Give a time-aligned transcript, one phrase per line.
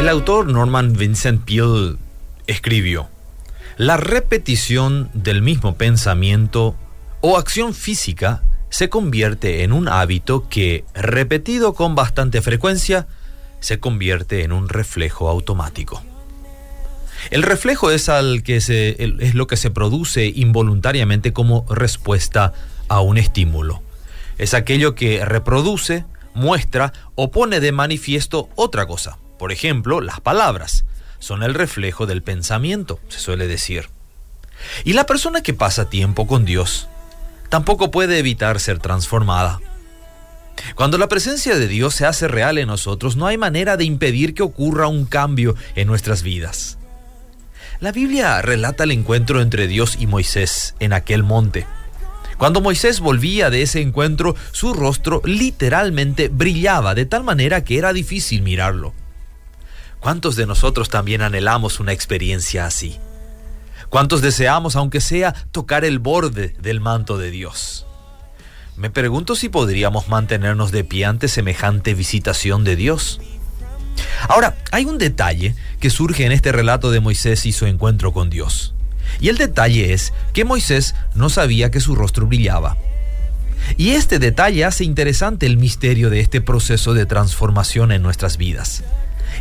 [0.00, 1.96] El autor Norman Vincent Peale
[2.46, 3.10] escribió,
[3.76, 6.74] La repetición del mismo pensamiento
[7.20, 13.08] o acción física se convierte en un hábito que, repetido con bastante frecuencia,
[13.60, 16.02] se convierte en un reflejo automático.
[17.30, 22.54] El reflejo es, al que se, es lo que se produce involuntariamente como respuesta
[22.88, 23.82] a un estímulo.
[24.38, 29.18] Es aquello que reproduce, muestra o pone de manifiesto otra cosa.
[29.40, 30.84] Por ejemplo, las palabras
[31.18, 33.88] son el reflejo del pensamiento, se suele decir.
[34.84, 36.88] Y la persona que pasa tiempo con Dios
[37.48, 39.58] tampoco puede evitar ser transformada.
[40.74, 44.34] Cuando la presencia de Dios se hace real en nosotros, no hay manera de impedir
[44.34, 46.76] que ocurra un cambio en nuestras vidas.
[47.80, 51.66] La Biblia relata el encuentro entre Dios y Moisés en aquel monte.
[52.36, 57.94] Cuando Moisés volvía de ese encuentro, su rostro literalmente brillaba de tal manera que era
[57.94, 58.92] difícil mirarlo.
[60.00, 62.96] ¿Cuántos de nosotros también anhelamos una experiencia así?
[63.90, 67.86] ¿Cuántos deseamos, aunque sea, tocar el borde del manto de Dios?
[68.76, 73.20] Me pregunto si podríamos mantenernos de pie ante semejante visitación de Dios.
[74.26, 78.30] Ahora, hay un detalle que surge en este relato de Moisés y su encuentro con
[78.30, 78.72] Dios.
[79.20, 82.78] Y el detalle es que Moisés no sabía que su rostro brillaba.
[83.76, 88.82] Y este detalle hace interesante el misterio de este proceso de transformación en nuestras vidas.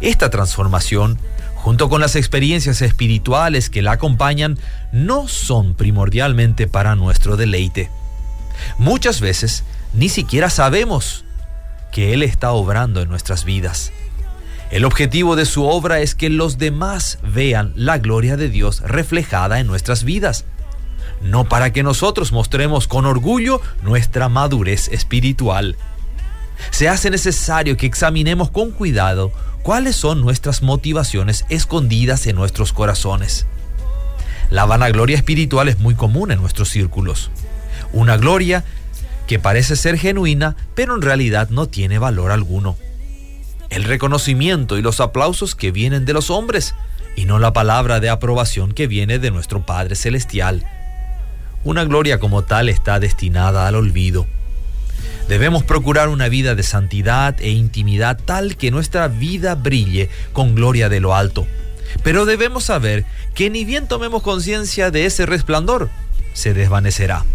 [0.01, 1.19] Esta transformación,
[1.55, 4.57] junto con las experiencias espirituales que la acompañan,
[4.91, 7.89] no son primordialmente para nuestro deleite.
[8.77, 11.25] Muchas veces ni siquiera sabemos
[11.91, 13.91] que Él está obrando en nuestras vidas.
[14.71, 19.59] El objetivo de su obra es que los demás vean la gloria de Dios reflejada
[19.59, 20.45] en nuestras vidas,
[21.21, 25.75] no para que nosotros mostremos con orgullo nuestra madurez espiritual.
[26.71, 29.31] Se hace necesario que examinemos con cuidado
[29.63, 33.45] cuáles son nuestras motivaciones escondidas en nuestros corazones.
[34.49, 37.29] La vanagloria espiritual es muy común en nuestros círculos.
[37.93, 38.63] Una gloria
[39.27, 42.77] que parece ser genuina, pero en realidad no tiene valor alguno.
[43.69, 46.73] El reconocimiento y los aplausos que vienen de los hombres
[47.15, 50.65] y no la palabra de aprobación que viene de nuestro Padre Celestial.
[51.63, 54.25] Una gloria como tal está destinada al olvido.
[55.29, 60.89] Debemos procurar una vida de santidad e intimidad tal que nuestra vida brille con gloria
[60.89, 61.45] de lo alto.
[62.03, 65.91] Pero debemos saber que ni bien tomemos conciencia de ese resplandor,
[66.33, 67.25] se desvanecerá.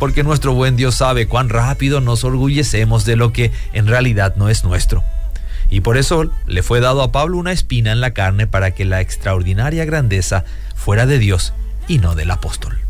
[0.00, 4.48] Porque nuestro buen Dios sabe cuán rápido nos orgullecemos de lo que en realidad no
[4.48, 5.04] es nuestro.
[5.70, 8.84] Y por eso le fue dado a Pablo una espina en la carne para que
[8.84, 11.52] la extraordinaria grandeza fuera de Dios
[11.86, 12.83] y no del apóstol.